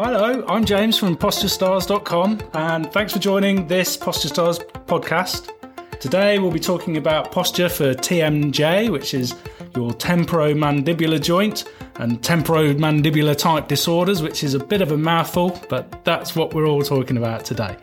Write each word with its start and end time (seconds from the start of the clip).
Hello, 0.00 0.44
I'm 0.46 0.64
James 0.64 0.96
from 0.96 1.16
PostureStars.com, 1.16 2.40
and 2.54 2.92
thanks 2.92 3.12
for 3.12 3.18
joining 3.18 3.66
this 3.66 3.96
Posture 3.96 4.28
Stars 4.28 4.60
podcast. 4.60 5.50
Today 5.98 6.38
we'll 6.38 6.52
be 6.52 6.60
talking 6.60 6.96
about 6.96 7.32
posture 7.32 7.68
for 7.68 7.94
TMJ, 7.94 8.92
which 8.92 9.12
is 9.12 9.34
your 9.74 9.90
temporomandibular 9.90 11.20
joint, 11.20 11.64
and 11.96 12.22
temporomandibular 12.22 13.36
type 13.36 13.66
disorders, 13.66 14.22
which 14.22 14.44
is 14.44 14.54
a 14.54 14.60
bit 14.60 14.82
of 14.82 14.92
a 14.92 14.96
mouthful, 14.96 15.60
but 15.68 16.04
that's 16.04 16.36
what 16.36 16.54
we're 16.54 16.68
all 16.68 16.82
talking 16.82 17.16
about 17.16 17.44
today. 17.44 17.76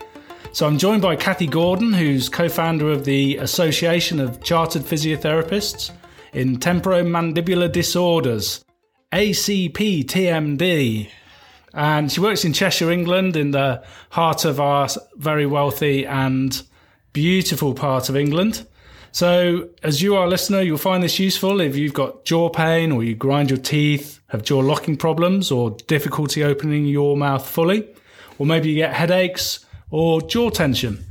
So 0.54 0.66
I'm 0.66 0.78
joined 0.78 1.02
by 1.02 1.18
Kathy 1.18 1.48
Gordon, 1.48 1.92
who's 1.92 2.30
co 2.30 2.48
founder 2.48 2.92
of 2.92 3.04
the 3.04 3.36
Association 3.40 4.22
of 4.22 4.42
Chartered 4.42 4.84
Physiotherapists 4.84 5.92
in 6.32 6.60
Temporomandibular 6.60 7.70
Disorders, 7.70 8.64
ACP 9.12 10.06
TMD. 10.06 11.10
And 11.76 12.10
she 12.10 12.22
works 12.22 12.46
in 12.46 12.54
Cheshire, 12.54 12.90
England, 12.90 13.36
in 13.36 13.52
the 13.52 13.84
heart 14.12 14.46
of 14.46 14.62
our 14.62 14.88
very 15.18 15.46
wealthy 15.46 16.06
and 16.06 16.64
beautiful 17.12 17.74
part 17.74 18.08
of 18.08 18.16
England. 18.16 18.66
So, 19.12 19.70
as 19.84 20.02
you 20.02 20.16
are 20.16 20.26
a 20.26 20.30
listener, 20.30 20.62
you'll 20.62 20.78
find 20.78 21.04
this 21.04 21.20
useful 21.20 21.60
if 21.62 21.76
you've 21.76 21.94
got 21.94 22.26
jaw 22.26 22.50
pain 22.50 22.92
or 22.92 23.04
you 23.04 23.14
grind 23.14 23.50
your 23.50 23.60
teeth, 23.60 24.22
have 24.28 24.44
jaw 24.44 24.60
locking 24.60 24.98
problems, 24.98 25.52
or 25.52 25.72
difficulty 25.88 26.44
opening 26.44 26.86
your 26.86 27.16
mouth 27.16 27.48
fully, 27.48 27.88
or 28.40 28.46
maybe 28.46 28.70
you 28.70 28.76
get 28.76 28.94
headaches 28.94 29.66
or 29.90 30.22
jaw 30.22 30.50
tension. 30.50 31.04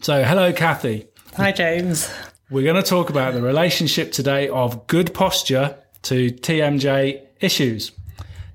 So, 0.00 0.22
hello, 0.22 0.52
Kathy. 0.52 1.08
Hi, 1.36 1.50
James. 1.50 2.12
We're 2.50 2.64
going 2.64 2.82
to 2.82 2.88
talk 2.88 3.10
about 3.10 3.34
the 3.34 3.42
relationship 3.42 4.10
today 4.12 4.48
of 4.48 4.86
good 4.86 5.12
posture 5.12 5.76
to 6.02 6.30
TMJ 6.30 7.20
issues. 7.40 7.92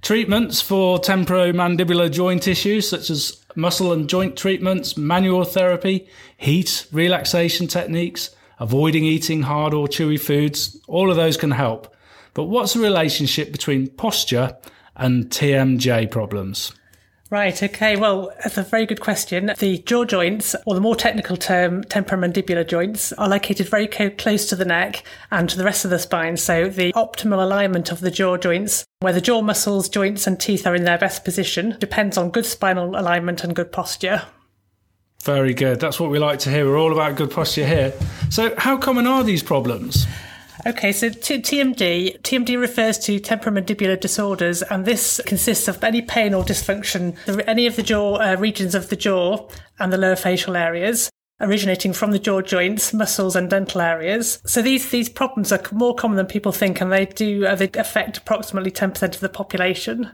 Treatments 0.03 0.61
for 0.61 0.99
temporomandibular 0.99 2.11
joint 2.11 2.45
issues 2.45 2.89
such 2.89 3.09
as 3.09 3.41
muscle 3.55 3.93
and 3.93 4.09
joint 4.09 4.35
treatments, 4.35 4.97
manual 4.97 5.45
therapy, 5.45 6.09
heat, 6.35 6.85
relaxation 6.91 7.67
techniques, 7.67 8.29
avoiding 8.59 9.05
eating 9.05 9.43
hard 9.43 9.73
or 9.73 9.87
chewy 9.87 10.19
foods, 10.19 10.77
all 10.89 11.09
of 11.09 11.15
those 11.15 11.37
can 11.37 11.51
help. 11.51 11.95
But 12.33 12.45
what's 12.45 12.73
the 12.73 12.81
relationship 12.81 13.53
between 13.53 13.87
posture 13.87 14.57
and 14.97 15.29
TMJ 15.29 16.11
problems? 16.11 16.73
Right, 17.33 17.63
okay. 17.63 17.95
Well, 17.95 18.31
that's 18.43 18.59
a 18.59 18.61
very 18.61 18.85
good 18.85 19.01
question. 19.01 19.53
The 19.57 19.79
jaw 19.79 20.05
joints, 20.05 20.55
or 20.67 20.75
the 20.75 20.79
more 20.79 20.95
technical 20.95 21.35
term, 21.35 21.83
temporomandibular 21.85 22.67
joints, 22.67 23.11
are 23.13 23.27
located 23.27 23.67
very 23.67 23.87
co- 23.87 24.11
close 24.11 24.47
to 24.49 24.55
the 24.55 24.65
neck 24.65 25.03
and 25.31 25.49
to 25.49 25.57
the 25.57 25.63
rest 25.63 25.83
of 25.83 25.89
the 25.89 25.97
spine. 25.97 26.37
So 26.37 26.69
the 26.69 26.93
optimal 26.93 27.41
alignment 27.41 27.91
of 27.91 28.01
the 28.01 28.11
jaw 28.11 28.37
joints, 28.37 28.85
where 28.99 29.13
the 29.13 29.19
jaw 29.19 29.41
muscles, 29.41 29.89
joints, 29.89 30.27
and 30.27 30.39
teeth 30.39 30.67
are 30.67 30.75
in 30.75 30.83
their 30.83 30.99
best 30.99 31.25
position, 31.25 31.75
depends 31.79 32.19
on 32.19 32.29
good 32.29 32.45
spinal 32.45 32.95
alignment 32.95 33.43
and 33.43 33.55
good 33.55 33.71
posture. 33.71 34.21
Very 35.23 35.55
good. 35.55 35.79
That's 35.79 35.99
what 35.99 36.11
we 36.11 36.19
like 36.19 36.37
to 36.39 36.51
hear. 36.51 36.67
We're 36.67 36.77
all 36.77 36.91
about 36.93 37.15
good 37.15 37.31
posture 37.31 37.65
here. 37.65 37.93
So, 38.29 38.53
how 38.59 38.77
common 38.77 39.07
are 39.07 39.23
these 39.23 39.41
problems? 39.41 40.05
Okay, 40.65 40.93
so 40.93 41.09
t- 41.09 41.41
TMD. 41.41 42.21
TMD 42.21 42.59
refers 42.59 42.97
to 42.99 43.19
temporomandibular 43.19 43.99
disorders, 43.99 44.61
and 44.61 44.85
this 44.85 45.19
consists 45.25 45.67
of 45.67 45.83
any 45.83 46.01
pain 46.01 46.33
or 46.33 46.43
dysfunction, 46.43 47.17
any 47.47 47.67
of 47.67 47.75
the 47.75 47.83
jaw 47.83 48.15
uh, 48.15 48.37
regions 48.39 48.73
of 48.73 48.87
the 48.87 48.95
jaw 48.95 49.45
and 49.79 49.91
the 49.91 49.97
lower 49.97 50.15
facial 50.15 50.55
areas, 50.55 51.09
originating 51.41 51.91
from 51.91 52.11
the 52.11 52.19
jaw 52.19 52.41
joints, 52.41 52.93
muscles, 52.93 53.35
and 53.35 53.49
dental 53.49 53.81
areas. 53.81 54.41
So 54.45 54.61
these 54.61 54.89
these 54.89 55.09
problems 55.09 55.51
are 55.51 55.61
more 55.73 55.95
common 55.95 56.15
than 56.15 56.27
people 56.27 56.53
think, 56.53 56.79
and 56.79 56.93
they 56.93 57.07
do 57.07 57.45
uh, 57.45 57.55
they 57.55 57.69
affect 57.75 58.17
approximately 58.17 58.71
ten 58.71 58.91
percent 58.91 59.15
of 59.15 59.21
the 59.21 59.29
population. 59.29 60.11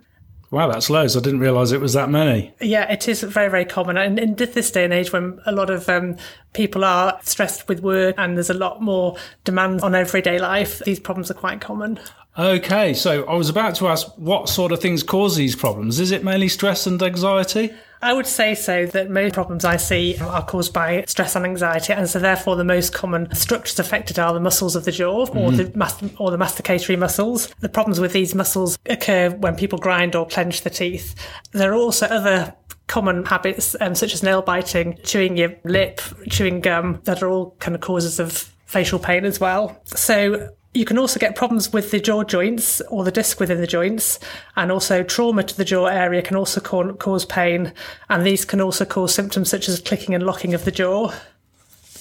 Wow, 0.52 0.72
that's 0.72 0.90
loads. 0.90 1.16
I 1.16 1.20
didn't 1.20 1.42
realise 1.42 1.72
it 1.72 1.82
was 1.82 1.94
that 1.94 2.10
many. 2.10 2.54
Yeah, 2.60 2.92
it 2.92 3.08
is 3.08 3.22
very, 3.22 3.50
very 3.50 3.66
common. 3.66 3.98
And 3.98 4.18
in 4.18 4.36
this 4.36 4.72
day 4.72 4.84
and 4.84 4.94
age, 4.94 5.14
when 5.14 5.40
a 5.46 5.52
lot 5.52 5.70
of 5.70 5.88
um, 5.88 6.18
people 6.54 6.84
are 6.84 7.20
stressed 7.22 7.68
with 7.68 7.82
work 7.82 8.16
and 8.18 8.36
there's 8.36 8.50
a 8.50 8.56
lot 8.56 8.82
more 8.82 9.16
demand 9.44 9.82
on 9.82 9.94
everyday 9.94 10.40
life, 10.40 10.80
these 10.80 11.00
problems 11.00 11.30
are 11.30 11.36
quite 11.36 11.62
common. 11.62 12.00
Okay, 12.38 12.94
so 12.94 13.26
I 13.26 13.36
was 13.36 13.50
about 13.50 13.76
to 13.76 13.88
ask 13.90 14.08
what 14.18 14.50
sort 14.50 14.72
of 14.72 14.82
things 14.82 15.04
cause 15.04 15.36
these 15.36 15.56
problems. 15.56 16.00
Is 16.00 16.12
it 16.12 16.24
mainly 16.24 16.48
stress 16.48 16.88
and 16.88 17.02
anxiety? 17.02 17.72
I 18.02 18.14
would 18.14 18.28
say 18.28 18.56
so 18.56 18.86
that 18.88 19.10
most 19.10 19.34
problems 19.34 19.66
I 19.66 19.78
see 19.78 20.18
are 20.20 20.46
caused 20.46 20.74
by 20.74 21.04
stress 21.08 21.36
and 21.36 21.46
anxiety, 21.46 21.94
and 21.94 22.10
so 22.10 22.20
therefore 22.20 22.56
the 22.56 22.64
most 22.64 22.94
common 22.94 23.34
structures 23.36 23.80
affected 23.80 24.18
are 24.18 24.34
the 24.34 24.40
muscles 24.40 24.76
of 24.76 24.86
the 24.86 24.92
jaw 24.92 25.28
or 25.28 25.52
the 25.52 25.72
mast- 25.76 26.04
or 26.18 26.32
the 26.32 26.38
masticatory 26.38 26.98
muscles. 26.98 27.48
The 27.60 27.70
problems 27.70 28.00
with 28.00 28.14
these 28.14 28.34
muscles 28.34 28.78
occur 28.86 29.32
when 29.32 29.56
people 29.56 29.80
grind 29.80 30.16
or 30.16 30.26
clench 30.26 30.62
the 30.62 30.70
teeth. 30.70 31.16
There 31.52 31.72
are 31.72 31.76
also 31.78 32.06
other 32.06 32.56
common 32.88 33.26
habits 33.26 33.76
um, 33.82 33.96
such 33.96 34.14
as 34.14 34.24
nail 34.24 34.42
biting, 34.42 34.98
chewing 35.04 35.38
your 35.38 35.56
lip, 35.64 36.02
chewing 36.30 36.62
gum 36.62 37.02
that 37.04 37.22
are 37.22 37.30
all 37.30 37.56
kind 37.60 37.76
of 37.76 37.82
causes 37.82 38.20
of 38.20 38.32
facial 38.66 39.00
pain 39.00 39.26
as 39.26 39.40
well. 39.40 39.82
So 39.86 40.50
you 40.74 40.86
can 40.86 40.98
also 40.98 41.20
get 41.20 41.36
problems 41.36 41.74
with 41.74 41.92
the 41.92 42.00
jaw 42.00 42.24
joints 42.24 42.80
or 42.90 43.04
the 43.04 43.12
disc 43.12 43.40
within 43.40 43.60
the 43.60 43.68
joints, 43.68 44.20
and 44.56 44.72
also 44.72 45.04
trauma 45.04 45.44
to 45.44 45.58
the 45.58 45.66
jaw 45.66 45.88
area 45.88 46.22
can 46.22 46.36
also 46.36 46.62
cause 46.62 47.26
pain, 47.26 47.74
and 48.10 48.26
these 48.26 48.46
can 48.46 48.62
also 48.62 48.86
cause 48.86 49.14
symptoms 49.14 49.50
such 49.50 49.68
as 49.68 49.80
clicking 49.80 50.14
and 50.14 50.24
locking 50.24 50.54
of 50.54 50.66
the 50.66 50.72
jaw. 50.72 51.12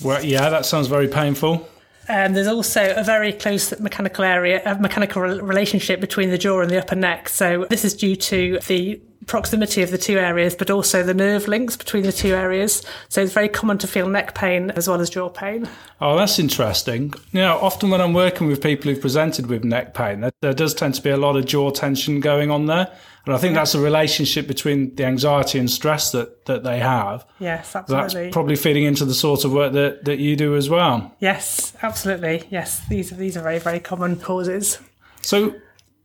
Well, 0.02 0.24
yeah, 0.24 0.48
that 0.50 0.66
sounds 0.66 0.86
very 0.86 1.08
painful. 1.08 1.68
And 2.08 2.34
there's 2.34 2.46
also 2.46 2.94
a 2.96 3.04
very 3.04 3.32
close 3.34 3.78
mechanical 3.80 4.24
area, 4.24 4.62
a 4.64 4.78
mechanical 4.78 5.22
relationship 5.22 6.00
between 6.00 6.30
the 6.30 6.38
jaw 6.38 6.60
and 6.60 6.70
the 6.70 6.80
upper 6.80 6.94
neck. 6.94 7.28
So 7.28 7.66
this 7.68 7.84
is 7.84 7.94
due 7.94 8.16
to 8.16 8.58
the 8.66 9.00
proximity 9.26 9.82
of 9.82 9.90
the 9.90 9.98
two 9.98 10.18
areas, 10.18 10.54
but 10.54 10.70
also 10.70 11.02
the 11.02 11.14
nerve 11.14 11.48
links 11.48 11.76
between 11.76 12.04
the 12.04 12.12
two 12.12 12.34
areas. 12.34 12.82
So 13.08 13.22
it's 13.22 13.32
very 13.32 13.48
common 13.48 13.78
to 13.78 13.86
feel 13.86 14.08
neck 14.08 14.34
pain 14.34 14.70
as 14.72 14.88
well 14.88 15.00
as 15.00 15.10
jaw 15.10 15.28
pain. 15.28 15.68
Oh, 16.00 16.16
that's 16.16 16.38
interesting. 16.38 17.12
You 17.32 17.40
know, 17.40 17.58
often 17.58 17.90
when 17.90 18.00
I'm 18.00 18.14
working 18.14 18.46
with 18.46 18.62
people 18.62 18.90
who've 18.90 19.00
presented 19.00 19.46
with 19.46 19.64
neck 19.64 19.94
pain, 19.94 20.20
there, 20.20 20.32
there 20.40 20.54
does 20.54 20.74
tend 20.74 20.94
to 20.94 21.02
be 21.02 21.10
a 21.10 21.16
lot 21.16 21.36
of 21.36 21.46
jaw 21.46 21.70
tension 21.70 22.20
going 22.20 22.50
on 22.50 22.66
there. 22.66 22.90
And 23.26 23.34
I 23.34 23.38
think 23.38 23.54
that's 23.54 23.74
a 23.74 23.80
relationship 23.80 24.46
between 24.46 24.94
the 24.94 25.04
anxiety 25.04 25.58
and 25.58 25.70
stress 25.70 26.12
that, 26.12 26.46
that 26.46 26.64
they 26.64 26.78
have. 26.78 27.26
Yes, 27.38 27.76
absolutely. 27.76 28.22
That's 28.22 28.32
probably 28.32 28.56
feeding 28.56 28.84
into 28.84 29.04
the 29.04 29.12
sort 29.12 29.44
of 29.44 29.52
work 29.52 29.74
that, 29.74 30.06
that 30.06 30.18
you 30.18 30.34
do 30.34 30.56
as 30.56 30.70
well. 30.70 31.14
Yes, 31.18 31.74
absolutely. 31.82 32.44
Yes, 32.48 32.80
these, 32.88 33.10
these 33.10 33.36
are 33.36 33.42
very, 33.42 33.58
very 33.58 33.80
common 33.80 34.16
causes. 34.16 34.78
So, 35.20 35.54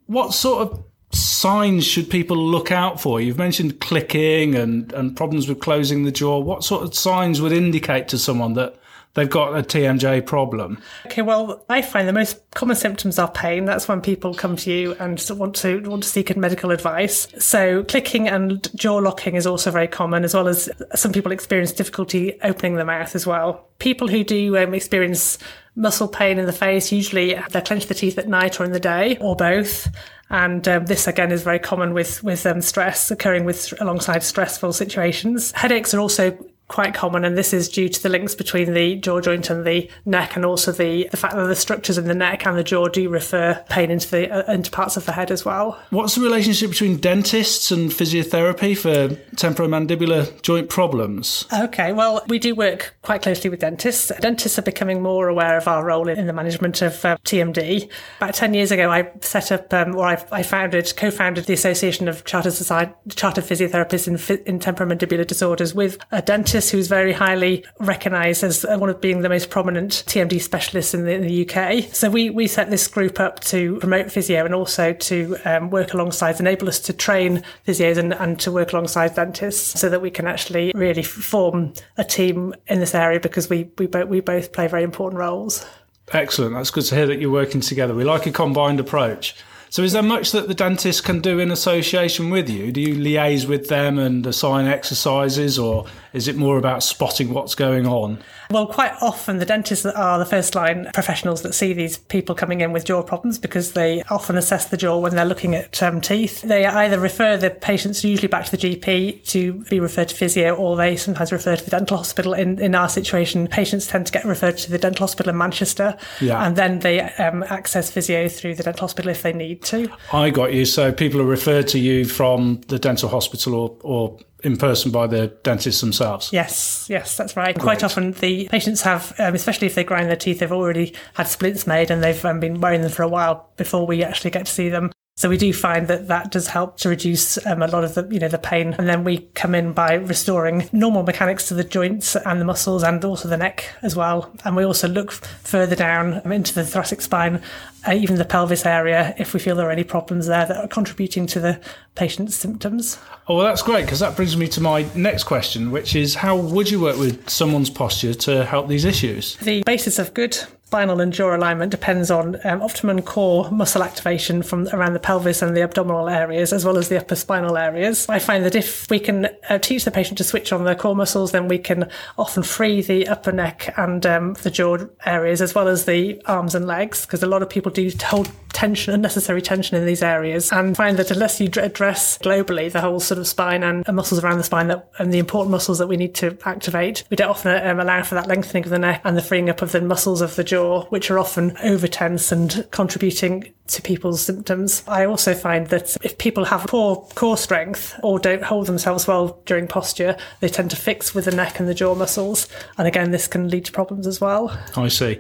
what 0.08 0.34
sort 0.34 0.68
of 0.68 0.84
signs 1.16 1.86
should 1.86 2.10
people 2.10 2.38
look 2.38 2.72
out 2.72 3.00
for? 3.02 3.22
You've 3.22 3.38
mentioned 3.38 3.80
clicking 3.80 4.56
and, 4.56 4.92
and 4.94 5.16
problems 5.16 5.48
with 5.48 5.60
closing 5.60 6.04
the 6.04 6.12
jaw. 6.12 6.40
What 6.40 6.64
sort 6.64 6.84
of 6.84 6.96
signs 6.96 7.42
would 7.42 7.52
indicate 7.52 8.08
to 8.10 8.18
someone 8.18 8.54
that 8.54 8.76
they've 9.14 9.30
got 9.30 9.58
a 9.58 9.62
TMJ 9.62 10.26
problem? 10.26 10.82
Okay, 11.06 11.22
well, 11.22 11.64
I 11.70 11.82
find 11.82 12.08
the 12.08 12.14
most 12.14 12.40
common 12.52 12.76
symptoms 12.76 13.20
are 13.20 13.30
pain. 13.30 13.66
That's 13.66 13.88
when 13.88 14.02
people 14.02 14.34
come 14.34 14.56
to 14.58 14.72
you 14.72 14.94
and 14.94 15.24
want 15.32 15.56
to 15.58 15.80
want 15.82 16.04
to 16.04 16.10
seek 16.10 16.36
medical 16.36 16.72
advice. 16.72 17.28
So, 17.38 17.84
clicking 17.84 18.28
and 18.28 18.68
jaw 18.76 18.98
locking 18.98 19.36
is 19.36 19.48
also 19.48 19.72
very 19.72 19.88
common, 19.88 20.24
as 20.24 20.34
well 20.34 20.48
as 20.48 20.70
some 20.96 21.12
people 21.12 21.32
experience 21.32 21.72
difficulty 21.72 22.40
opening 22.42 22.76
the 22.76 22.86
mouth 22.86 23.16
as 23.16 23.28
well. 23.28 23.68
People 23.80 24.08
who 24.08 24.24
do 24.24 24.58
um, 24.58 24.74
experience 24.74 25.38
muscle 25.76 26.08
pain 26.08 26.38
in 26.38 26.46
the 26.46 26.54
face 26.54 26.92
usually 26.92 27.36
they 27.52 27.62
clench 27.62 27.88
the 27.88 27.94
teeth 27.94 28.18
at 28.18 28.28
night 28.28 28.60
or 28.60 28.66
in 28.66 28.72
the 28.72 28.80
day, 28.80 29.18
or 29.20 29.36
both. 29.36 29.90
And 30.30 30.68
um, 30.68 30.86
this 30.86 31.08
again 31.08 31.32
is 31.32 31.44
very 31.44 31.60
common 31.60 31.94
with 31.94 32.24
with 32.24 32.46
um, 32.46 32.62
stress 32.62 33.12
occurring 33.12 33.46
with 33.46 33.74
alongside 33.80 34.24
stressful 34.24 34.74
situations. 34.74 35.52
Headaches 35.52 35.94
are 35.94 36.00
also 36.00 36.38
quite 36.68 36.94
common, 36.94 37.24
and 37.26 37.38
this 37.38 37.54
is 37.54 37.70
due 37.70 37.90
to 37.90 38.02
the 38.02 38.10
links 38.10 38.34
between 38.34 38.74
the 38.74 38.96
jaw 38.96 39.20
joint 39.20 39.50
and 39.50 39.66
the 39.66 39.90
neck, 40.06 40.36
and 40.36 40.46
also 40.46 40.72
the, 40.72 41.08
the 41.12 41.18
fact 41.18 41.36
that 41.36 41.46
the 41.46 41.56
structures 41.56 41.98
in 41.98 42.06
the 42.06 42.16
neck 42.16 42.46
and 42.46 42.58
the 42.58 42.64
jaw 42.64 42.88
do 42.88 43.10
refer 43.10 43.64
pain 43.70 43.92
into 43.92 44.10
the 44.10 44.32
uh, 44.32 44.52
into 44.52 44.72
parts 44.72 44.98
of 44.98 45.06
the 45.06 45.12
head 45.12 45.30
as 45.30 45.46
well. 45.46 45.80
What's 45.90 46.16
the 46.16 46.22
relationship 46.22 46.72
between 46.72 46.98
dentists 46.98 47.72
and 47.72 47.92
physiotherapy 47.92 48.78
for 48.78 49.16
temporomandibular 49.36 50.42
joint 50.42 50.70
problems? 50.70 51.46
Okay, 51.54 51.94
well, 51.94 52.24
we 52.28 52.40
do 52.40 52.56
work 52.56 52.96
quite 53.02 53.22
closely 53.22 53.50
with 53.50 53.60
dentists. 53.60 54.12
Dentists 54.20 54.58
are 54.58 54.64
becoming 54.64 55.02
more 55.02 55.28
aware 55.28 55.58
of 55.58 55.68
our 55.68 55.86
role 55.86 56.08
in 56.08 56.28
the 56.28 56.34
management 56.34 56.82
of 56.82 57.04
uh, 57.06 57.18
TMD. 57.24 57.90
About 58.18 58.34
10 58.34 58.54
years 58.54 58.72
ago, 58.72 58.90
I 58.90 59.12
set 59.22 59.52
up, 59.52 59.74
um, 59.74 59.96
or 59.96 60.08
I, 60.08 60.26
I 60.32 60.44
founded, 60.44 60.94
co-founded 60.98 61.46
the 61.46 61.54
Association 61.54 62.08
of 62.08 62.26
Chartered, 62.26 62.54
Society, 62.54 62.94
Chartered 63.10 63.44
Physiotherapists 63.44 64.08
in, 64.08 64.42
in 64.46 64.60
Temporomandibular 64.60 65.28
Disorders 65.28 65.76
with 65.76 65.98
a 66.12 66.22
dentist 66.22 66.53
who's 66.54 66.88
very 66.88 67.14
highly 67.14 67.66
recognised 67.80 68.44
as 68.44 68.64
one 68.64 68.90
of 68.90 69.02
being 69.02 69.22
the 69.22 69.30
most 69.30 69.50
prominent 69.50 70.04
TMD 70.08 70.42
specialists 70.42 70.94
in 70.94 71.06
the, 71.06 71.14
in 71.14 71.22
the 71.22 71.50
UK. 71.50 71.94
So 71.94 72.10
we, 72.10 72.30
we 72.30 72.48
set 72.48 72.70
this 72.70 72.88
group 72.88 73.20
up 73.20 73.40
to 73.46 73.78
promote 73.80 74.12
physio 74.12 74.46
and 74.46 74.54
also 74.54 74.94
to 74.94 75.38
um, 75.46 75.70
work 75.70 75.94
alongside, 75.94 76.40
enable 76.40 76.68
us 76.68 76.80
to 76.82 76.94
train 76.94 77.44
physios 77.68 77.98
and, 77.98 78.14
and 78.14 78.40
to 78.42 78.52
work 78.52 78.74
alongside 78.74 79.16
dentists 79.16 79.80
so 79.80 79.90
that 79.90 80.02
we 80.02 80.12
can 80.12 80.28
actually 80.28 80.72
really 80.76 81.04
form 81.04 81.74
a 81.98 82.04
team 82.04 82.54
in 82.68 82.80
this 82.80 82.94
area 82.94 83.20
because 83.20 83.50
we, 83.50 83.70
we, 83.78 83.88
both, 83.88 84.08
we 84.08 84.20
both 84.20 84.54
play 84.54 84.68
very 84.68 84.84
important 84.84 85.20
roles. 85.20 85.66
Excellent. 86.12 86.54
That's 86.54 86.72
good 86.72 86.86
to 86.86 86.96
hear 86.96 87.08
that 87.08 87.20
you're 87.20 87.32
working 87.32 87.62
together. 87.62 87.96
We 87.96 88.04
like 88.04 88.26
a 88.26 88.32
combined 88.32 88.80
approach. 88.80 89.36
So, 89.74 89.82
is 89.82 89.94
there 89.94 90.04
much 90.04 90.34
that 90.34 90.48
the 90.48 90.54
dentist 90.54 91.04
can 91.04 91.20
do 91.20 91.40
in 91.40 91.50
association 91.50 92.30
with 92.30 92.48
you? 92.48 92.72
Do 92.72 92.80
you 92.80 92.94
liaise 92.94 93.48
with 93.48 93.70
them 93.70 93.98
and 93.98 94.24
assign 94.28 94.68
exercises, 94.68 95.58
or 95.58 95.88
is 96.14 96.28
it 96.28 96.36
more 96.36 96.58
about 96.58 96.84
spotting 96.84 97.34
what's 97.34 97.56
going 97.56 97.86
on? 97.88 98.20
Well, 98.52 98.68
quite 98.68 98.94
often 99.02 99.40
the 99.40 99.46
dentists 99.46 99.86
are 99.86 100.20
the 100.20 100.26
first 100.26 100.54
line 100.56 100.90
professionals 100.94 101.42
that 101.42 101.54
see 101.54 101.74
these 101.74 101.98
people 101.98 102.36
coming 102.36 102.62
in 102.62 102.72
with 102.72 102.86
jaw 102.86 103.02
problems 103.02 103.40
because 103.40 103.74
they 103.74 104.04
often 104.10 104.38
assess 104.38 104.66
the 104.66 104.78
jaw 104.78 105.00
when 105.00 105.16
they're 105.16 105.26
looking 105.26 105.56
at 105.56 105.82
um, 105.82 106.02
teeth. 106.02 106.42
They 106.42 106.66
either 106.66 107.00
refer 107.00 107.36
the 107.38 107.50
patients 107.50 108.04
usually 108.04 108.28
back 108.28 108.46
to 108.46 108.52
the 108.56 108.58
GP 108.58 109.26
to 109.30 109.54
be 109.70 109.80
referred 109.80 110.10
to 110.10 110.16
physio, 110.16 110.54
or 110.56 110.76
they 110.76 110.96
sometimes 110.96 111.32
refer 111.32 111.56
to 111.56 111.64
the 111.64 111.72
dental 111.72 111.98
hospital. 111.98 112.34
In, 112.34 112.60
in 112.60 112.76
our 112.76 112.90
situation, 112.90 113.48
patients 113.48 113.88
tend 113.88 114.06
to 114.08 114.12
get 114.12 114.26
referred 114.26 114.58
to 114.60 114.72
the 114.72 114.78
dental 114.78 115.04
hospital 115.04 115.32
in 115.32 115.38
Manchester, 115.38 115.98
Yeah. 116.22 116.46
and 116.46 116.56
then 116.56 116.80
they 116.80 117.02
um, 117.02 117.44
access 117.44 117.90
physio 117.90 118.28
through 118.30 118.56
the 118.56 118.64
dental 118.64 118.82
hospital 118.82 119.10
if 119.10 119.24
they 119.24 119.34
need 119.34 119.64
to. 119.64 119.90
I 120.12 120.30
got 120.30 120.54
you. 120.54 120.66
So, 120.66 120.92
people 120.92 121.22
are 121.22 121.26
referred 121.26 121.68
to 121.70 121.80
you 121.80 122.06
from 122.06 122.62
the 122.68 122.78
dental 122.78 123.10
hospital 123.10 123.56
or, 123.56 123.78
or 123.82 124.18
in 124.44 124.58
person 124.58 124.92
by 124.92 125.08
the 125.08 125.28
dentists 125.44 125.82
themselves. 125.82 126.32
Yes, 126.32 126.86
yes, 126.90 127.18
that's 127.18 127.36
right. 127.36 127.58
Quite 127.58 127.84
often 127.84 128.12
the 128.12 128.48
patients 128.50 128.82
have, 128.82 129.14
um, 129.20 129.34
especially 129.36 129.68
if 129.68 129.76
they 129.76 129.84
grind 129.84 130.10
their 130.10 130.18
teeth, 130.18 130.40
they've 130.40 130.52
already 130.52 130.94
had 131.14 131.28
splints 131.28 131.66
made 131.66 131.90
and 131.90 132.04
they've 132.04 132.24
um, 132.26 132.40
been 132.40 132.60
wearing 132.60 132.82
them 132.82 132.92
for 132.92 133.04
a 133.04 133.08
while 133.08 133.50
before 133.58 133.88
we 133.88 134.04
actually 134.04 134.32
get 134.32 134.46
to 134.46 134.52
see 134.52 134.70
them. 134.70 134.92
So 135.16 135.30
we 135.30 135.38
do 135.38 135.54
find 135.54 135.88
that 135.90 136.08
that 136.08 136.32
does 136.32 136.48
help 136.48 136.78
to 136.78 136.90
reduce 136.90 137.44
um, 137.46 137.62
a 137.62 137.68
lot 137.68 137.84
of 137.84 137.94
the, 137.94 138.08
you 138.10 138.20
know, 138.20 138.28
the 138.28 138.40
pain. 138.40 138.74
And 138.80 138.90
then 138.90 139.04
we 139.04 139.20
come 139.36 139.54
in 139.54 139.72
by 139.72 139.94
restoring 139.94 140.68
normal 140.72 141.04
mechanics 141.04 141.48
to 141.50 141.54
the 141.54 141.64
joints 141.64 142.16
and 142.16 142.42
the 142.42 142.46
muscles 142.46 142.82
and 142.82 143.06
also 143.06 143.28
the 143.28 143.38
neck 143.38 143.70
as 143.84 143.96
well. 143.96 144.32
And 144.44 144.56
we 144.56 144.64
also 144.64 144.88
look 144.88 145.12
further 145.12 145.76
down 145.76 146.16
into 146.32 146.56
the 146.56 146.66
thoracic 146.66 147.00
spine, 147.02 147.44
uh, 147.88 147.94
even 147.94 148.16
the 148.16 148.26
pelvis 148.26 148.66
area, 148.66 149.14
if 149.20 149.36
we 149.36 149.40
feel 149.40 149.56
there 149.56 149.68
are 149.68 149.72
any 149.72 149.84
problems 149.84 150.26
there 150.26 150.48
that 150.48 150.58
are 150.58 150.68
contributing 150.68 151.28
to 151.28 151.40
the 151.40 151.62
patient's 151.94 152.36
symptoms. 152.36 152.98
Oh, 153.28 153.36
well, 153.36 153.46
that's 153.46 153.62
great 153.62 153.86
because 153.86 154.00
that 154.00 154.16
brings 154.16 154.36
me 154.36 154.48
to 154.48 154.62
my 154.62 154.88
next 154.96 155.26
question, 155.26 155.70
which 155.70 155.96
is 155.96 156.16
how 156.16 156.36
would 156.36 156.72
you 156.72 156.80
work 156.80 156.98
with 156.98 157.30
someone's 157.30 157.70
posture 157.70 158.16
to 158.16 158.46
help 158.46 158.68
these 158.68 158.84
issues? 158.84 159.36
The 159.38 159.62
basis 159.64 160.00
of 160.00 160.16
good 160.16 160.40
spinal 160.74 161.02
and 161.02 161.14
jaw 161.14 161.36
alignment 161.36 161.70
depends 161.70 162.10
on 162.10 162.36
um, 162.46 162.60
optimum 162.64 163.00
core 163.00 163.48
muscle 163.52 163.84
activation 163.84 164.42
from 164.42 164.68
around 164.70 164.94
the 164.94 165.00
pelvis 165.00 165.44
and 165.44 165.56
the 165.56 165.62
abdominal 165.62 166.10
areas, 166.10 166.52
as 166.52 166.66
well 166.66 166.80
as 166.80 166.90
the 166.90 166.98
upper 166.98 167.16
spinal 167.16 167.58
areas. 167.58 168.10
I 168.10 168.18
find 168.18 168.44
that 168.44 168.56
if 168.56 168.90
we 168.90 169.00
can 169.00 169.28
uh, 169.50 169.60
teach 169.60 169.86
the 169.86 169.92
patient 169.92 170.18
to 170.18 170.24
switch 170.24 170.52
on 170.52 170.64
their 170.64 170.74
core 170.74 170.96
muscles, 170.96 171.32
then 171.32 171.48
we 171.48 171.60
can 171.60 171.88
often 172.18 172.42
free 172.42 172.82
the 172.82 173.08
upper 173.08 173.32
neck 173.32 173.72
and 173.78 174.04
um, 174.08 174.34
the 174.42 174.50
jaw 174.50 174.80
areas, 175.06 175.44
as 175.44 175.54
well 175.54 175.68
as 175.68 175.86
the 175.86 176.20
arms 176.26 176.56
and 176.56 176.66
legs, 176.66 177.06
because 177.06 177.22
a 177.22 177.28
lot 177.28 177.44
of 177.44 177.52
people 177.52 177.72
do 177.72 177.92
hold 178.06 178.32
tension, 178.54 178.94
unnecessary 178.94 179.44
tension 179.44 179.78
in 179.78 179.86
these 179.86 180.02
areas, 180.02 180.52
and 180.52 180.76
find 180.78 180.98
that 180.98 181.12
unless 181.12 181.40
you 181.40 181.50
dr- 181.50 181.66
address 181.66 182.18
globally 182.20 182.72
the 182.72 182.82
whole 182.82 183.00
sort 183.00 183.20
of 183.20 183.28
spine 183.28 183.62
and 183.62 183.88
uh, 183.88 183.92
muscles 183.92 184.24
around 184.24 184.38
the 184.38 184.44
spine 184.44 184.70
that 184.70 184.90
and 184.98 185.14
the 185.14 185.20
important 185.20 185.52
muscles 185.52 185.78
that 185.78 185.88
we 185.88 185.98
need 185.98 186.16
to 186.16 186.36
activate, 186.46 187.04
we 187.12 187.18
don't 187.18 187.30
often 187.30 187.68
um, 187.68 187.80
allow 187.80 188.02
for 188.02 188.16
that 188.16 188.28
lengthening 188.28 188.64
of 188.64 188.70
the 188.72 188.80
neck 188.80 189.02
and 189.04 189.16
the 189.16 189.22
freeing 189.22 189.50
up 189.50 189.62
of 189.62 189.72
the 189.72 189.82
muscles 189.82 190.22
of 190.22 190.36
the 190.36 190.44
jaw, 190.44 190.63
which 190.90 191.10
are 191.10 191.20
often 191.20 191.56
over 191.64 191.88
tense 191.88 192.32
and 192.32 192.68
contributing 192.72 193.54
to 193.68 193.82
people's 193.82 194.22
symptoms. 194.22 194.84
I 194.88 195.06
also 195.06 195.34
find 195.34 195.68
that 195.68 195.96
if 196.04 196.18
people 196.18 196.46
have 196.46 196.68
poor 196.68 197.08
core 197.16 197.38
strength 197.38 197.98
or 198.04 198.20
don't 198.20 198.44
hold 198.44 198.68
themselves 198.68 199.08
well 199.08 199.42
during 199.46 199.68
posture, 199.68 200.18
they 200.40 200.50
tend 200.50 200.70
to 200.72 200.76
fix 200.76 201.16
with 201.16 201.26
the 201.26 201.32
neck 201.32 201.60
and 201.60 201.68
the 201.68 201.74
jaw 201.74 201.96
muscles, 201.96 202.48
and 202.78 202.88
again, 202.88 203.12
this 203.12 203.28
can 203.28 203.50
lead 203.50 203.66
to 203.66 203.72
problems 203.72 204.08
as 204.08 204.20
well. 204.20 204.58
I 204.76 204.88
see. 204.88 205.20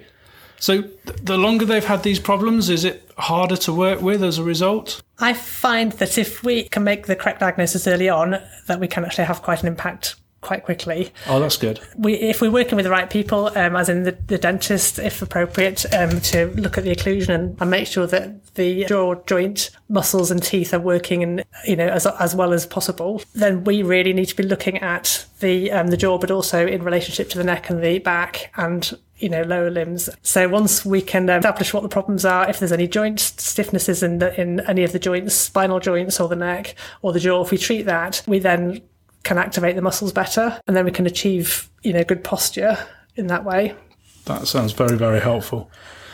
So, 0.59 0.83
the 1.21 1.37
longer 1.37 1.65
they've 1.65 1.83
had 1.83 2.03
these 2.03 2.19
problems, 2.19 2.69
is 2.69 2.85
it 2.85 3.11
harder 3.17 3.57
to 3.57 3.73
work 3.73 4.01
with 4.01 4.23
as 4.23 4.37
a 4.37 4.43
result? 4.43 5.01
I 5.19 5.33
find 5.33 5.91
that 5.93 6.17
if 6.17 6.43
we 6.43 6.63
can 6.63 6.85
make 6.85 7.07
the 7.07 7.17
correct 7.17 7.41
diagnosis 7.41 7.85
early 7.85 8.07
on, 8.07 8.41
that 8.67 8.79
we 8.79 8.87
can 8.87 9.03
actually 9.03 9.25
have 9.25 9.41
quite 9.41 9.61
an 9.61 9.67
impact 9.67 10.15
quite 10.43 10.63
quickly. 10.63 11.11
Oh, 11.27 11.39
that's 11.39 11.57
good. 11.57 11.79
We, 11.97 12.13
if 12.15 12.41
we're 12.41 12.51
working 12.51 12.75
with 12.75 12.85
the 12.85 12.91
right 12.91 13.09
people, 13.09 13.47
um, 13.57 13.75
as 13.75 13.89
in 13.89 14.03
the, 14.03 14.11
the 14.27 14.37
dentist, 14.37 14.99
if 14.99 15.21
appropriate, 15.21 15.85
um, 15.93 16.21
to 16.21 16.47
look 16.55 16.77
at 16.77 16.83
the 16.83 16.95
occlusion 16.95 17.29
and, 17.29 17.57
and 17.59 17.71
make 17.71 17.87
sure 17.87 18.07
that 18.07 18.53
the 18.55 18.85
jaw 18.85 19.15
joint 19.25 19.71
muscles 19.89 20.29
and 20.31 20.43
teeth 20.43 20.73
are 20.73 20.79
working 20.79 21.23
and 21.23 21.43
you 21.65 21.75
know 21.75 21.87
as 21.87 22.05
as 22.05 22.35
well 22.35 22.53
as 22.53 22.65
possible, 22.65 23.21
then 23.33 23.63
we 23.63 23.83
really 23.83 24.13
need 24.13 24.25
to 24.25 24.35
be 24.35 24.43
looking 24.43 24.77
at 24.79 25.25
the 25.39 25.71
um, 25.71 25.87
the 25.87 25.97
jaw, 25.97 26.17
but 26.17 26.31
also 26.31 26.65
in 26.65 26.83
relationship 26.83 27.29
to 27.29 27.37
the 27.37 27.43
neck 27.43 27.69
and 27.69 27.83
the 27.83 27.99
back 27.99 28.51
and 28.57 28.97
you 29.17 29.29
know 29.29 29.43
lower 29.43 29.69
limbs. 29.69 30.09
So 30.21 30.47
once 30.49 30.85
we 30.85 31.01
can 31.01 31.29
um, 31.29 31.39
establish 31.39 31.73
what 31.73 31.83
the 31.83 31.89
problems 31.89 32.25
are, 32.25 32.49
if 32.49 32.59
there's 32.59 32.71
any 32.71 32.87
joint 32.87 33.19
stiffnesses 33.19 34.03
in 34.03 34.19
the, 34.19 34.39
in 34.39 34.59
any 34.61 34.83
of 34.83 34.91
the 34.91 34.99
joints, 34.99 35.35
spinal 35.35 35.79
joints 35.79 36.19
or 36.19 36.27
the 36.27 36.35
neck 36.35 36.75
or 37.01 37.13
the 37.13 37.19
jaw, 37.19 37.43
if 37.43 37.51
we 37.51 37.57
treat 37.57 37.83
that, 37.83 38.21
we 38.27 38.39
then 38.39 38.81
can 39.23 39.37
activate 39.37 39.75
the 39.75 39.81
muscles 39.81 40.11
better, 40.11 40.59
and 40.67 40.75
then 40.75 40.85
we 40.85 40.91
can 40.91 41.05
achieve 41.05 41.69
you 41.81 41.93
know 41.93 42.03
good 42.03 42.23
posture 42.23 42.77
in 43.15 43.27
that 43.27 43.43
way. 43.43 43.75
That 44.25 44.47
sounds 44.47 44.71
very, 44.71 44.97
very 44.97 45.19
helpful. 45.19 45.69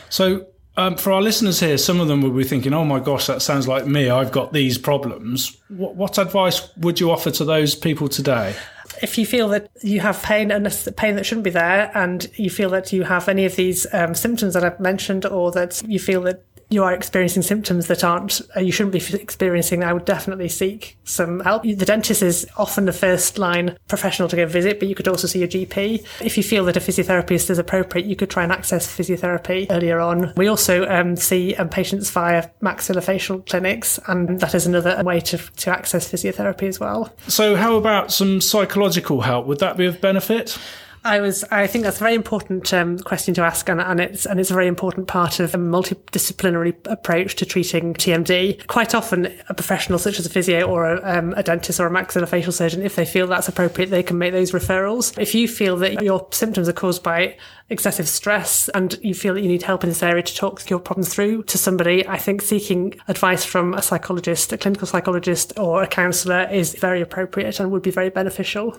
So, 0.08 0.46
um, 0.76 0.96
for 0.96 1.12
our 1.12 1.22
listeners 1.22 1.60
here, 1.60 1.78
some 1.78 2.00
of 2.00 2.08
them 2.08 2.22
will 2.22 2.30
be 2.30 2.44
thinking, 2.44 2.72
oh 2.72 2.84
my 2.84 2.98
gosh, 2.98 3.26
that 3.26 3.42
sounds 3.42 3.68
like 3.68 3.86
me. 3.86 4.10
I've 4.10 4.32
got 4.32 4.52
these 4.52 4.78
problems. 4.78 5.56
What, 5.68 5.94
what 5.94 6.18
advice 6.18 6.74
would 6.78 6.98
you 6.98 7.10
offer 7.10 7.30
to 7.30 7.44
those 7.44 7.74
people 7.74 8.08
today? 8.08 8.54
if 9.02 9.16
you 9.16 9.24
feel 9.26 9.48
that 9.48 9.70
you 9.82 10.00
have 10.00 10.22
pain 10.22 10.50
and 10.50 10.66
pain 10.96 11.16
that 11.16 11.24
shouldn't 11.24 11.44
be 11.44 11.50
there, 11.50 11.90
and 11.94 12.30
you 12.34 12.50
feel 12.50 12.70
that 12.70 12.92
you 12.92 13.02
have 13.04 13.28
any 13.28 13.44
of 13.44 13.56
these 13.56 13.86
um, 13.94 14.14
symptoms 14.14 14.54
that 14.54 14.64
I've 14.64 14.80
mentioned, 14.80 15.24
or 15.26 15.50
that 15.52 15.82
you 15.86 15.98
feel 15.98 16.22
that 16.22 16.44
you 16.70 16.84
are 16.84 16.92
experiencing 16.92 17.42
symptoms 17.42 17.88
that 17.88 18.04
aren't 18.04 18.40
uh, 18.56 18.60
you 18.60 18.72
shouldn't 18.72 18.92
be 18.92 19.20
experiencing, 19.20 19.82
I 19.82 19.92
would 19.92 20.04
definitely 20.04 20.48
seek 20.48 20.96
some 21.04 21.40
help. 21.40 21.64
The 21.64 21.74
dentist 21.74 22.22
is 22.22 22.46
often 22.56 22.84
the 22.84 22.92
first 22.92 23.38
line 23.38 23.76
professional 23.88 24.28
to 24.28 24.36
go 24.36 24.46
visit, 24.46 24.78
but 24.78 24.88
you 24.88 24.94
could 24.94 25.08
also 25.08 25.26
see 25.26 25.42
a 25.42 25.48
GP. 25.48 26.06
If 26.20 26.36
you 26.36 26.42
feel 26.42 26.64
that 26.66 26.76
a 26.76 26.80
physiotherapist 26.80 27.50
is 27.50 27.58
appropriate, 27.58 28.06
you 28.06 28.14
could 28.14 28.30
try 28.30 28.44
and 28.44 28.52
access 28.52 28.86
physiotherapy 28.86 29.66
earlier 29.70 29.98
on. 29.98 30.32
We 30.36 30.46
also 30.46 30.86
um, 30.86 31.16
see 31.16 31.56
um, 31.56 31.68
patients 31.68 32.10
via 32.10 32.48
maxillofacial 32.62 33.46
clinics, 33.48 33.98
and 34.06 34.40
that 34.40 34.54
is 34.54 34.66
another 34.66 35.02
way 35.02 35.20
to, 35.20 35.38
to 35.38 35.70
access 35.70 36.10
physiotherapy 36.10 36.68
as 36.68 36.78
well. 36.78 37.12
So, 37.26 37.56
how 37.56 37.74
about 37.76 38.12
some 38.12 38.40
psychological 38.40 39.22
help? 39.22 39.46
Would 39.46 39.58
that 39.58 39.76
be 39.76 39.86
of 39.86 40.00
benefit? 40.00 40.56
I 41.02 41.20
was. 41.20 41.44
I 41.44 41.66
think 41.66 41.84
that's 41.84 41.96
a 41.96 42.00
very 42.00 42.14
important 42.14 42.72
um, 42.74 42.98
question 42.98 43.32
to 43.34 43.42
ask, 43.42 43.68
and, 43.70 43.80
and, 43.80 44.00
it's 44.00 44.26
and 44.26 44.38
it's 44.38 44.50
a 44.50 44.54
very 44.54 44.66
important 44.66 45.08
part 45.08 45.40
of 45.40 45.54
a 45.54 45.58
multidisciplinary 45.58 46.74
approach 46.86 47.36
to 47.36 47.46
treating 47.46 47.94
TMD. 47.94 48.66
Quite 48.66 48.94
often, 48.94 49.32
a 49.48 49.54
professional 49.54 49.98
such 49.98 50.18
as 50.18 50.26
a 50.26 50.30
physio 50.30 50.68
or 50.68 50.94
a, 50.94 51.18
um, 51.18 51.32
a 51.34 51.42
dentist 51.42 51.80
or 51.80 51.86
a 51.86 51.90
maxillofacial 51.90 52.52
surgeon, 52.52 52.82
if 52.82 52.96
they 52.96 53.06
feel 53.06 53.26
that's 53.26 53.48
appropriate, 53.48 53.88
they 53.88 54.02
can 54.02 54.18
make 54.18 54.32
those 54.32 54.52
referrals. 54.52 55.18
If 55.18 55.34
you 55.34 55.48
feel 55.48 55.76
that 55.78 56.02
your 56.02 56.26
symptoms 56.32 56.68
are 56.68 56.74
caused 56.74 57.02
by 57.02 57.36
excessive 57.70 58.08
stress 58.08 58.68
and 58.70 58.98
you 59.00 59.14
feel 59.14 59.34
that 59.34 59.42
you 59.42 59.48
need 59.48 59.62
help 59.62 59.82
in 59.84 59.88
this 59.88 60.02
area 60.02 60.22
to 60.22 60.34
talk 60.34 60.68
your 60.68 60.80
problems 60.80 61.08
through 61.08 61.44
to 61.44 61.56
somebody, 61.56 62.06
I 62.06 62.18
think 62.18 62.42
seeking 62.42 62.94
advice 63.08 63.44
from 63.44 63.72
a 63.72 63.80
psychologist, 63.80 64.52
a 64.52 64.58
clinical 64.58 64.86
psychologist, 64.86 65.58
or 65.58 65.82
a 65.82 65.86
counsellor 65.86 66.48
is 66.50 66.74
very 66.74 67.00
appropriate 67.00 67.58
and 67.58 67.70
would 67.70 67.82
be 67.82 67.90
very 67.90 68.10
beneficial. 68.10 68.78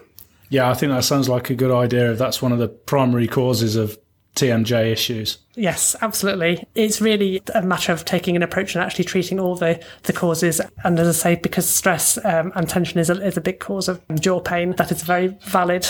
Yeah, 0.52 0.70
I 0.70 0.74
think 0.74 0.92
that 0.92 1.04
sounds 1.06 1.28
like 1.30 1.50
a 1.50 1.56
good 1.56 1.72
idea 1.72 2.12
if 2.12 2.20
that's 2.20 2.42
one 2.42 2.52
of 2.52 2.60
the 2.60 2.68
primary 2.68 3.28
causes 3.28 3.76
of 3.78 3.98
TMJ 4.36 4.92
issues. 4.92 5.38
Yes, 5.56 5.96
absolutely. 6.02 6.68
It's 6.76 7.02
really 7.02 7.42
a 7.56 7.62
matter 7.62 7.92
of 7.94 8.06
taking 8.06 8.36
an 8.36 8.44
approach 8.44 8.76
and 8.76 8.84
actually 8.84 9.06
treating 9.06 9.40
all 9.40 9.56
the, 9.56 9.82
the 10.04 10.14
causes. 10.14 10.62
And 10.84 11.00
as 11.00 11.08
I 11.08 11.12
say, 11.12 11.36
because 11.42 11.68
stress 11.68 12.18
um, 12.26 12.52
and 12.56 12.68
tension 12.68 13.00
is 13.00 13.10
a, 13.10 13.14
is 13.26 13.38
a 13.38 13.42
big 13.42 13.60
cause 13.60 13.88
of 13.88 14.02
jaw 14.20 14.42
pain, 14.42 14.74
that 14.78 14.92
is 14.92 15.02
a 15.02 15.06
very 15.06 15.28
valid 15.46 15.88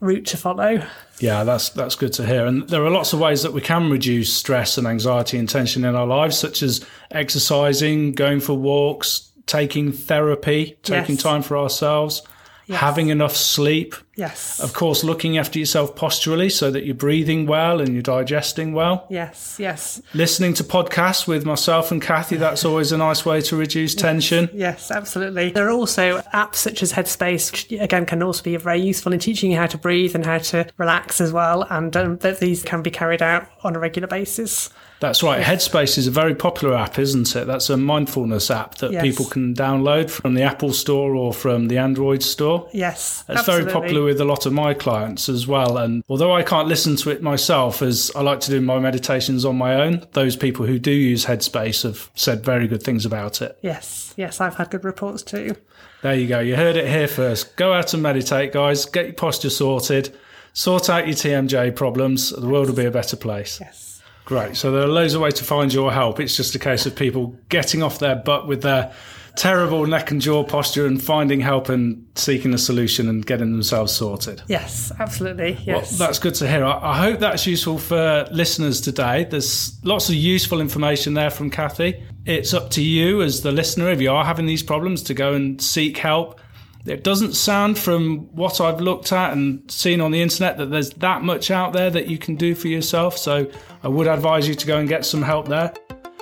route 0.00 0.24
to 0.26 0.36
follow. 0.38 0.82
Yeah, 1.18 1.44
that's 1.44 1.68
that's 1.68 1.94
good 1.94 2.14
to 2.14 2.26
hear. 2.26 2.46
And 2.46 2.66
there 2.70 2.82
are 2.82 2.90
lots 2.90 3.12
of 3.12 3.20
ways 3.20 3.42
that 3.42 3.52
we 3.52 3.60
can 3.60 3.90
reduce 3.90 4.32
stress 4.32 4.78
and 4.78 4.86
anxiety 4.86 5.36
and 5.36 5.46
tension 5.46 5.84
in 5.84 5.94
our 5.94 6.06
lives, 6.06 6.38
such 6.38 6.62
as 6.62 6.82
exercising, 7.10 8.12
going 8.12 8.40
for 8.40 8.54
walks, 8.54 9.30
taking 9.46 9.92
therapy, 9.92 10.76
taking 10.82 11.14
Yes. 11.16 11.22
time 11.22 11.42
for 11.42 11.56
ourselves, 11.56 12.22
having 12.70 13.08
enough 13.08 13.36
sleep. 13.36 13.94
Yes. 14.16 14.60
Of 14.60 14.74
course, 14.74 15.02
looking 15.04 15.38
after 15.38 15.58
yourself 15.58 15.94
posturally 15.96 16.50
so 16.50 16.70
that 16.70 16.84
you're 16.84 16.94
breathing 16.94 17.46
well 17.46 17.80
and 17.80 17.92
you're 17.94 18.02
digesting 18.02 18.72
well. 18.72 19.06
Yes, 19.08 19.56
yes, 19.58 20.02
Listening 20.14 20.52
to 20.54 20.64
podcasts 20.64 21.26
with 21.26 21.46
myself 21.46 21.90
and 21.90 22.02
Kathy, 22.02 22.36
that's 22.36 22.64
always 22.64 22.92
a 22.92 22.98
nice 22.98 23.24
way 23.24 23.40
to 23.42 23.56
reduce 23.56 23.94
tension. 23.94 24.50
yes, 24.52 24.90
absolutely. 24.90 25.50
There 25.50 25.66
are 25.68 25.72
also 25.72 26.18
apps 26.34 26.56
such 26.56 26.82
as 26.82 26.92
Headspace, 26.92 27.52
which 27.52 27.80
again 27.80 28.04
can 28.04 28.22
also 28.22 28.42
be 28.42 28.56
very 28.56 28.80
useful 28.80 29.12
in 29.12 29.20
teaching 29.20 29.52
you 29.52 29.56
how 29.56 29.66
to 29.66 29.78
breathe 29.78 30.14
and 30.14 30.26
how 30.26 30.38
to 30.38 30.66
relax 30.76 31.20
as 31.20 31.32
well. 31.32 31.62
And 31.70 31.96
um, 31.96 32.16
that 32.18 32.40
these 32.40 32.62
can 32.62 32.82
be 32.82 32.90
carried 32.90 33.22
out 33.22 33.48
on 33.62 33.74
a 33.76 33.78
regular 33.78 34.08
basis. 34.08 34.70
That's 34.98 35.22
right. 35.22 35.42
Headspace 35.42 35.96
is 35.96 36.06
a 36.06 36.10
very 36.10 36.34
popular 36.34 36.76
app, 36.76 36.98
isn't 36.98 37.34
it? 37.34 37.46
That's 37.46 37.70
a 37.70 37.76
mindfulness 37.78 38.50
app 38.50 38.74
that 38.76 38.92
Yes. 38.92 39.02
people 39.02 39.24
can 39.24 39.54
download 39.54 40.10
from 40.10 40.34
the 40.34 40.42
Apple 40.42 40.74
Store 40.74 41.14
or 41.14 41.32
from 41.32 41.68
the 41.68 41.78
Android 41.78 42.22
store. 42.22 42.68
Yes, 42.74 43.24
It's 43.26 43.38
absolutely. 43.38 43.72
very 43.72 43.80
popular 43.80 44.09
with 44.10 44.20
a 44.20 44.24
lot 44.24 44.44
of 44.44 44.52
my 44.52 44.74
clients 44.74 45.28
as 45.28 45.46
well. 45.46 45.78
And 45.78 46.02
although 46.08 46.34
I 46.34 46.42
can't 46.42 46.66
listen 46.66 46.96
to 46.96 47.10
it 47.10 47.22
myself, 47.22 47.80
as 47.80 48.10
I 48.16 48.22
like 48.22 48.40
to 48.40 48.50
do 48.50 48.60
my 48.60 48.80
meditations 48.80 49.44
on 49.44 49.56
my 49.56 49.74
own, 49.74 50.04
those 50.12 50.34
people 50.34 50.66
who 50.66 50.78
do 50.80 50.90
use 50.90 51.24
Headspace 51.26 51.84
have 51.84 52.10
said 52.14 52.44
very 52.44 52.66
good 52.66 52.82
things 52.82 53.06
about 53.06 53.40
it. 53.40 53.56
Yes, 53.62 54.12
yes, 54.16 54.40
I've 54.40 54.56
had 54.56 54.70
good 54.70 54.84
reports 54.84 55.22
too. 55.22 55.54
There 56.02 56.14
you 56.14 56.26
go. 56.26 56.40
You 56.40 56.56
heard 56.56 56.76
it 56.76 56.88
here 56.88 57.06
first. 57.06 57.56
Go 57.56 57.72
out 57.72 57.94
and 57.94 58.02
meditate, 58.02 58.52
guys. 58.52 58.84
Get 58.84 59.04
your 59.06 59.14
posture 59.14 59.50
sorted. 59.50 60.16
Sort 60.54 60.90
out 60.90 61.06
your 61.06 61.14
TMJ 61.14 61.76
problems. 61.76 62.30
The 62.30 62.48
world 62.48 62.66
will 62.66 62.74
be 62.74 62.86
a 62.86 62.90
better 62.90 63.16
place. 63.16 63.60
Yes. 63.60 64.02
Great. 64.24 64.56
So 64.56 64.72
there 64.72 64.82
are 64.82 64.88
loads 64.88 65.14
of 65.14 65.20
ways 65.20 65.34
to 65.34 65.44
find 65.44 65.72
your 65.72 65.92
help. 65.92 66.18
It's 66.18 66.36
just 66.36 66.54
a 66.56 66.58
case 66.58 66.84
of 66.84 66.96
people 66.96 67.36
getting 67.48 67.82
off 67.82 68.00
their 68.00 68.16
butt 68.16 68.48
with 68.48 68.62
their 68.62 68.92
terrible 69.40 69.86
neck 69.86 70.10
and 70.10 70.20
jaw 70.20 70.44
posture 70.44 70.84
and 70.84 71.02
finding 71.02 71.40
help 71.40 71.70
and 71.70 72.06
seeking 72.14 72.52
a 72.52 72.58
solution 72.58 73.08
and 73.08 73.24
getting 73.24 73.52
themselves 73.52 73.90
sorted. 73.90 74.42
Yes, 74.48 74.92
absolutely. 74.98 75.58
Yes. 75.64 75.98
Well, 75.98 76.06
that's 76.06 76.18
good 76.18 76.34
to 76.34 76.46
hear. 76.46 76.62
I, 76.62 76.90
I 76.90 76.98
hope 76.98 77.20
that's 77.20 77.46
useful 77.46 77.78
for 77.78 78.28
listeners 78.30 78.82
today. 78.82 79.24
There's 79.24 79.82
lots 79.82 80.10
of 80.10 80.14
useful 80.14 80.60
information 80.60 81.14
there 81.14 81.30
from 81.30 81.48
Kathy. 81.48 82.06
It's 82.26 82.52
up 82.52 82.68
to 82.72 82.82
you 82.82 83.22
as 83.22 83.40
the 83.40 83.50
listener, 83.50 83.88
if 83.88 84.02
you 84.02 84.10
are 84.10 84.26
having 84.26 84.44
these 84.44 84.62
problems, 84.62 85.02
to 85.04 85.14
go 85.14 85.32
and 85.32 85.58
seek 85.58 85.96
help. 85.96 86.38
It 86.84 87.02
doesn't 87.02 87.32
sound 87.32 87.78
from 87.78 88.34
what 88.34 88.60
I've 88.60 88.82
looked 88.82 89.10
at 89.10 89.32
and 89.32 89.70
seen 89.70 90.02
on 90.02 90.10
the 90.10 90.20
internet 90.20 90.58
that 90.58 90.66
there's 90.66 90.90
that 90.90 91.22
much 91.22 91.50
out 91.50 91.72
there 91.72 91.88
that 91.88 92.08
you 92.08 92.18
can 92.18 92.34
do 92.34 92.54
for 92.54 92.68
yourself. 92.68 93.16
So 93.16 93.50
I 93.82 93.88
would 93.88 94.06
advise 94.06 94.46
you 94.46 94.54
to 94.54 94.66
go 94.66 94.76
and 94.76 94.86
get 94.86 95.06
some 95.06 95.22
help 95.22 95.48
there. 95.48 95.72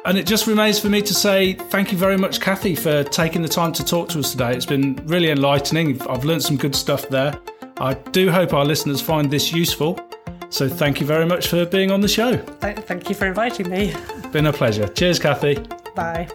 And 0.08 0.16
it 0.16 0.26
just 0.26 0.46
remains 0.46 0.80
for 0.80 0.88
me 0.88 1.02
to 1.02 1.12
say 1.12 1.52
thank 1.52 1.92
you 1.92 1.98
very 1.98 2.16
much, 2.16 2.40
Kathy, 2.40 2.74
for 2.74 3.04
taking 3.04 3.42
the 3.42 3.48
time 3.48 3.74
to 3.74 3.84
talk 3.84 4.08
to 4.08 4.20
us 4.20 4.30
today. 4.30 4.56
It's 4.56 4.64
been 4.64 4.98
really 5.04 5.30
enlightening. 5.30 6.00
I've 6.08 6.24
learned 6.24 6.42
some 6.42 6.56
good 6.56 6.74
stuff 6.74 7.06
there. 7.10 7.38
I 7.76 7.92
do 7.92 8.30
hope 8.30 8.54
our 8.54 8.64
listeners 8.64 9.02
find 9.02 9.30
this 9.30 9.52
useful. 9.52 10.00
So 10.48 10.66
thank 10.66 10.98
you 10.98 11.06
very 11.06 11.26
much 11.26 11.48
for 11.48 11.66
being 11.66 11.90
on 11.90 12.00
the 12.00 12.08
show. 12.08 12.38
Thank 12.38 13.10
you 13.10 13.14
for 13.14 13.26
inviting 13.26 13.68
me. 13.68 13.94
Been 14.32 14.46
a 14.46 14.52
pleasure. 14.52 14.88
Cheers, 14.88 15.18
Kathy. 15.18 15.58
Bye. 15.94 16.26